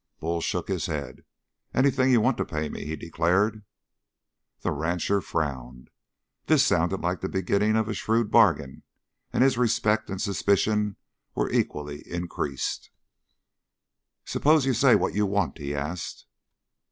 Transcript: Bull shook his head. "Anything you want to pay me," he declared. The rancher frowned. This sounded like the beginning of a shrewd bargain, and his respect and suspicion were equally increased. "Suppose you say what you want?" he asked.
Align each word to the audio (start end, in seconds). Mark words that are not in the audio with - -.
Bull 0.19 0.41
shook 0.41 0.67
his 0.67 0.87
head. 0.87 1.25
"Anything 1.75 2.09
you 2.09 2.19
want 2.21 2.35
to 2.37 2.43
pay 2.43 2.69
me," 2.69 2.85
he 2.85 2.95
declared. 2.95 3.63
The 4.61 4.71
rancher 4.71 5.21
frowned. 5.21 5.91
This 6.47 6.65
sounded 6.65 7.01
like 7.01 7.21
the 7.21 7.29
beginning 7.29 7.75
of 7.75 7.87
a 7.87 7.93
shrewd 7.93 8.31
bargain, 8.31 8.81
and 9.31 9.43
his 9.43 9.59
respect 9.59 10.09
and 10.09 10.19
suspicion 10.19 10.95
were 11.35 11.51
equally 11.51 12.01
increased. 12.11 12.89
"Suppose 14.25 14.65
you 14.65 14.73
say 14.73 14.95
what 14.95 15.13
you 15.13 15.27
want?" 15.27 15.59
he 15.59 15.75
asked. 15.75 16.25